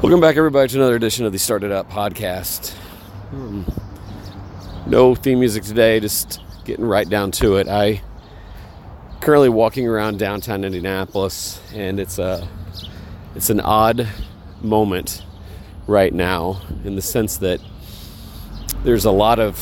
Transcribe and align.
Welcome 0.00 0.20
back, 0.20 0.36
everybody, 0.36 0.68
to 0.68 0.76
another 0.76 0.94
edition 0.94 1.26
of 1.26 1.32
the 1.32 1.38
StartEdUp 1.38 1.90
podcast. 1.90 2.72
Um, 3.32 3.66
no 4.86 5.16
theme 5.16 5.40
music 5.40 5.64
today, 5.64 5.98
just 5.98 6.40
getting 6.64 6.84
right 6.84 7.08
down 7.08 7.32
to 7.32 7.56
it. 7.56 7.66
I 7.66 8.00
currently 9.20 9.48
walking 9.48 9.88
around 9.88 10.20
downtown 10.20 10.62
Indianapolis, 10.62 11.60
and 11.74 11.98
it's 11.98 12.20
a 12.20 12.46
it's 13.34 13.50
an 13.50 13.58
odd 13.58 14.06
moment 14.62 15.24
right 15.88 16.14
now 16.14 16.62
in 16.84 16.94
the 16.94 17.02
sense 17.02 17.38
that 17.38 17.60
there's 18.84 19.04
a 19.04 19.10
lot 19.10 19.40
of 19.40 19.58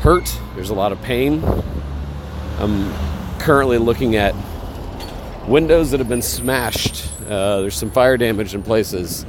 hurt, 0.00 0.36
there's 0.56 0.70
a 0.70 0.74
lot 0.74 0.90
of 0.90 1.00
pain. 1.02 1.44
I'm 2.58 2.92
currently 3.38 3.78
looking 3.78 4.16
at 4.16 4.34
windows 5.48 5.90
that 5.90 5.98
have 5.98 6.08
been 6.08 6.22
smashed. 6.22 7.10
Uh, 7.22 7.62
there's 7.62 7.74
some 7.74 7.90
fire 7.90 8.18
damage 8.18 8.54
in 8.54 8.62
places. 8.62 9.24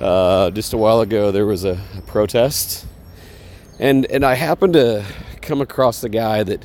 Uh, 0.00 0.50
just 0.50 0.72
a 0.72 0.76
while 0.76 1.00
ago, 1.00 1.32
there 1.32 1.46
was 1.46 1.64
a, 1.64 1.78
a, 1.96 2.00
protest, 2.02 2.86
and 3.78 4.06
and 4.06 4.24
I 4.24 4.34
happened 4.34 4.72
to 4.74 5.04
come 5.40 5.60
across 5.60 6.00
the 6.00 6.08
guy 6.08 6.42
that 6.44 6.64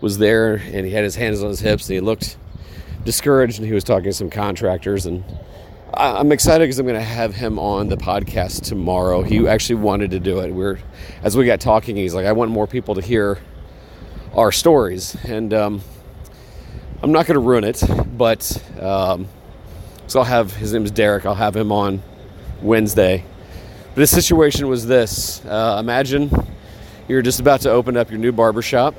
was 0.00 0.18
there, 0.18 0.54
and 0.54 0.86
he 0.86 0.92
had 0.92 1.04
his 1.04 1.16
hands 1.16 1.42
on 1.42 1.48
his 1.48 1.60
hips, 1.60 1.88
and 1.88 1.94
he 1.94 2.00
looked 2.00 2.36
discouraged, 3.04 3.58
and 3.58 3.66
he 3.66 3.72
was 3.72 3.84
talking 3.84 4.04
to 4.04 4.12
some 4.12 4.30
contractors, 4.30 5.06
and 5.06 5.24
I, 5.94 6.20
am 6.20 6.30
excited 6.30 6.64
because 6.64 6.78
I'm 6.78 6.86
going 6.86 6.98
to 6.98 7.04
have 7.04 7.34
him 7.34 7.58
on 7.58 7.88
the 7.88 7.96
podcast 7.96 8.62
tomorrow. 8.62 9.22
He 9.22 9.46
actually 9.48 9.76
wanted 9.76 10.12
to 10.12 10.20
do 10.20 10.40
it. 10.40 10.52
We're 10.52 10.78
as 11.22 11.36
we 11.36 11.46
got 11.46 11.60
talking, 11.60 11.96
he's 11.96 12.14
like, 12.14 12.26
I 12.26 12.32
want 12.32 12.50
more 12.50 12.66
people 12.66 12.94
to 12.96 13.00
hear 13.00 13.38
our 14.34 14.52
stories, 14.52 15.16
and 15.24 15.52
um, 15.52 15.82
I'm 17.02 17.12
not 17.12 17.24
going 17.24 17.36
to 17.36 17.40
ruin 17.40 17.64
it, 17.64 17.82
but 18.18 18.62
um, 18.78 19.26
so 20.06 20.18
I'll 20.18 20.26
have 20.26 20.54
his 20.54 20.74
name 20.74 20.84
is 20.84 20.90
Derek. 20.90 21.24
I'll 21.24 21.34
have 21.34 21.56
him 21.56 21.72
on 21.72 22.02
Wednesday. 22.60 23.24
But 23.94 24.02
the 24.02 24.06
situation 24.06 24.68
was 24.68 24.86
this: 24.86 25.42
uh, 25.46 25.78
imagine 25.80 26.30
you're 27.08 27.22
just 27.22 27.40
about 27.40 27.62
to 27.62 27.70
open 27.70 27.96
up 27.96 28.10
your 28.10 28.18
new 28.18 28.32
barbershop. 28.32 28.94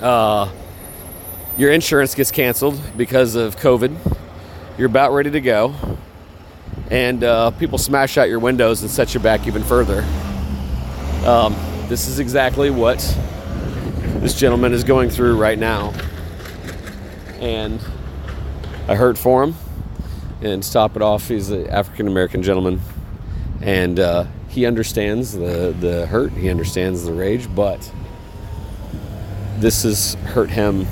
Uh, 0.00 0.52
your 1.56 1.72
insurance 1.72 2.14
gets 2.14 2.30
canceled 2.30 2.80
because 2.96 3.34
of 3.34 3.56
COVID. 3.56 3.96
You're 4.78 4.86
about 4.86 5.12
ready 5.12 5.32
to 5.32 5.40
go, 5.40 5.74
and 6.92 7.24
uh, 7.24 7.50
people 7.52 7.78
smash 7.78 8.16
out 8.16 8.28
your 8.28 8.38
windows 8.38 8.82
and 8.82 8.90
set 8.90 9.14
you 9.14 9.20
back 9.20 9.48
even 9.48 9.64
further. 9.64 10.06
Um, 11.26 11.56
this 11.88 12.06
is 12.06 12.20
exactly 12.20 12.70
what 12.70 12.98
this 14.20 14.38
gentleman 14.38 14.72
is 14.72 14.84
going 14.84 15.10
through 15.10 15.36
right 15.36 15.58
now 15.58 15.92
and 17.38 17.80
I 18.88 18.94
hurt 18.94 19.18
for 19.18 19.42
him. 19.42 19.54
And 20.40 20.62
to 20.62 20.72
top 20.72 20.96
it 20.96 21.02
off, 21.02 21.28
he's 21.28 21.50
an 21.50 21.68
African 21.68 22.06
American 22.06 22.42
gentleman, 22.42 22.80
and 23.60 23.98
uh, 23.98 24.26
he 24.48 24.66
understands 24.66 25.32
the 25.32 25.74
the 25.78 26.06
hurt. 26.06 26.32
He 26.32 26.48
understands 26.48 27.04
the 27.04 27.12
rage, 27.12 27.52
but 27.54 27.90
this 29.58 29.82
has 29.82 30.14
hurt 30.14 30.50
him 30.50 30.86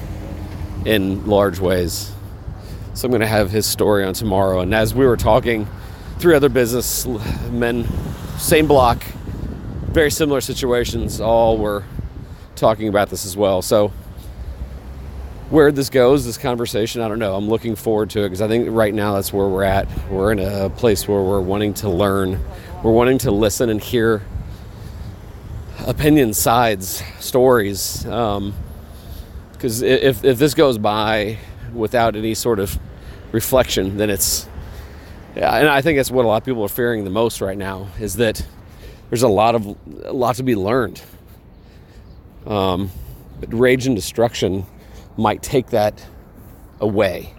in 0.85 1.27
large 1.27 1.61
ways. 1.61 2.13
So 2.95 3.07
I'm 3.07 3.11
going 3.11 3.21
to 3.21 3.27
have 3.27 3.51
his 3.51 3.67
story 3.67 4.05
on 4.05 4.15
tomorrow. 4.15 4.61
And 4.61 4.75
as 4.75 4.95
we 4.95 5.07
were 5.07 5.17
talking, 5.17 5.69
three 6.19 6.35
other 6.35 6.49
business 6.49 7.07
men, 7.51 7.87
same 8.39 8.67
block, 8.67 9.05
very 9.91 10.11
similar 10.11 10.41
situations, 10.41 11.21
all 11.21 11.59
were 11.59 11.85
talking 12.55 12.89
about 12.89 13.11
this 13.11 13.27
as 13.27 13.37
well. 13.37 13.63
So 13.63 13.93
where 15.51 15.71
this 15.71 15.91
goes, 15.91 16.25
this 16.25 16.39
conversation, 16.39 17.03
I 17.03 17.09
don't 17.09 17.21
know. 17.21 17.37
I'm 17.37 17.49
looking 17.49 17.77
forward 17.77 18.11
to 18.11 18.21
it 18.21 18.25
because 18.25 18.43
I 18.43 18.49
think 18.49 18.69
right 18.71 18.93
now 18.93 19.15
that's 19.15 19.33
where 19.33 19.47
we're 19.47 19.63
at. 19.63 19.87
We're 20.11 20.33
in 20.33 20.41
a 20.41 20.71
place 20.71 21.07
where 21.07 21.23
we're 21.23 21.41
wanting 21.41 21.75
to 21.75 21.89
learn, 21.89 22.45
we're 22.83 22.93
wanting 22.93 23.19
to 23.19 23.31
listen 23.31 23.71
and 23.71 23.81
hear 23.81 24.23
opinions, 25.87 26.37
sides, 26.37 27.03
stories. 27.21 28.03
Because 28.03 29.83
um, 29.83 29.89
if, 29.89 30.25
if 30.25 30.39
this 30.39 30.55
goes 30.55 30.79
by 30.79 31.39
without 31.73 32.17
any 32.17 32.35
sort 32.35 32.59
of 32.59 32.77
reflection, 33.31 33.99
then 33.99 34.11
it's, 34.11 34.49
and 35.37 35.69
I 35.69 35.81
think 35.81 35.99
that's 35.99 36.11
what 36.11 36.25
a 36.25 36.29
lot 36.29 36.39
of 36.39 36.45
people 36.45 36.65
are 36.65 36.69
fearing 36.69 37.05
the 37.05 37.11
most 37.11 37.41
right 37.41 37.59
now 37.59 37.89
is 38.01 38.17
that 38.17 38.45
there's 39.11 39.23
a 39.23 39.29
lot 39.29 39.55
of 39.55 39.77
a 40.05 40.13
lot 40.13 40.37
to 40.37 40.43
be 40.43 40.57
learned. 40.57 41.01
Um, 42.47 42.91
but 43.39 43.53
rage 43.53 43.87
and 43.87 43.95
destruction 43.95 44.67
might 45.17 45.43
take 45.43 45.69
that 45.69 46.05
away. 46.81 47.33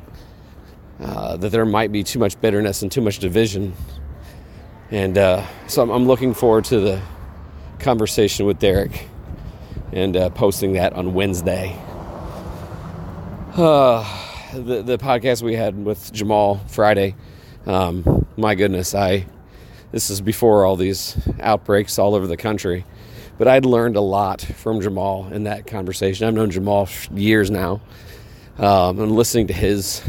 Uh, 1.00 1.38
that 1.38 1.50
there 1.50 1.66
might 1.66 1.92
be 1.92 2.04
too 2.04 2.18
much 2.18 2.40
bitterness 2.42 2.82
and 2.82 2.92
too 2.92 3.02
much 3.02 3.20
division. 3.20 3.74
And 4.90 5.18
uh, 5.18 5.46
so 5.68 5.84
I'm, 5.84 5.90
I'm, 5.92 6.08
looking 6.08 6.34
forward 6.34 6.66
to 6.66 6.80
the 6.80 7.02
conversation 7.80 8.46
with 8.46 8.58
Derek 8.58 9.08
and 9.92 10.18
uh, 10.18 10.30
posting 10.30 10.74
that 10.74 10.94
on 10.94 11.14
Wednesday. 11.14 11.78
Uh, 13.54 14.04
the, 14.54 14.82
the 14.82 14.98
podcast 14.98 15.44
we 15.44 15.56
had 15.56 15.84
with 15.84 16.12
Jamal 16.14 16.56
Friday, 16.68 17.16
um, 17.68 18.26
my 18.38 18.56
goodness, 18.56 18.96
I 18.96 19.26
this 19.92 20.10
is 20.10 20.20
before 20.20 20.66
all 20.66 20.76
these 20.76 21.18
outbreaks 21.40 21.98
all 21.98 22.16
over 22.16 22.28
the 22.28 22.38
country. 22.38 22.86
But 23.38 23.48
I'd 23.48 23.66
learned 23.66 23.96
a 23.96 24.02
lot 24.02 24.42
from 24.42 24.82
Jamal 24.82 25.28
in 25.32 25.44
that 25.44 25.68
conversation. 25.68 26.28
I've 26.28 26.34
known 26.34 26.50
Jamal 26.50 26.90
years 27.14 27.52
now. 27.52 27.82
Um, 28.58 29.00
and 29.00 29.12
listening 29.12 29.48
to 29.48 29.54
his 29.54 30.02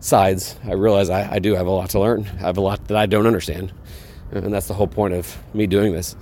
sides, 0.00 0.56
I 0.64 0.74
realize 0.74 1.10
I, 1.10 1.34
I 1.34 1.38
do 1.40 1.54
have 1.54 1.66
a 1.66 1.70
lot 1.70 1.90
to 1.90 2.00
learn. 2.00 2.26
I 2.36 2.42
have 2.42 2.56
a 2.56 2.60
lot 2.60 2.86
that 2.88 2.96
I 2.96 3.06
don't 3.06 3.26
understand. 3.26 3.72
And 4.30 4.52
that's 4.52 4.68
the 4.68 4.74
whole 4.74 4.86
point 4.86 5.14
of 5.14 5.36
me 5.54 5.66
doing 5.66 5.92
this. 5.92 6.14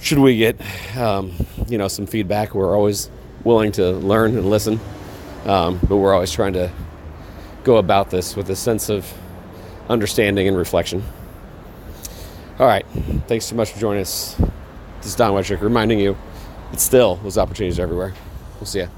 Should 0.00 0.18
we 0.18 0.36
get, 0.36 0.60
um, 0.96 1.32
you 1.66 1.78
know, 1.78 1.88
some 1.88 2.06
feedback, 2.06 2.54
we're 2.54 2.76
always 2.76 3.10
willing 3.42 3.72
to 3.72 3.92
learn 3.92 4.36
and 4.36 4.50
listen. 4.50 4.78
Um, 5.46 5.80
but 5.88 5.96
we're 5.96 6.14
always 6.14 6.30
trying 6.30 6.52
to 6.54 6.70
go 7.64 7.78
about 7.78 8.10
this 8.10 8.36
with 8.36 8.48
a 8.50 8.56
sense 8.56 8.88
of 8.88 9.12
understanding 9.88 10.46
and 10.46 10.56
reflection. 10.56 11.02
All 12.58 12.66
right. 12.66 12.86
Thanks 13.26 13.46
so 13.46 13.56
much 13.56 13.72
for 13.72 13.80
joining 13.80 14.02
us. 14.02 14.36
This 15.04 15.12
is 15.12 15.16
Don 15.18 15.34
Wettrick 15.34 15.60
reminding 15.60 16.00
you 16.00 16.16
that 16.70 16.80
still 16.80 17.16
those 17.16 17.36
opportunities 17.36 17.78
everywhere. 17.78 18.14
We'll 18.58 18.64
see 18.64 18.78
you. 18.78 18.88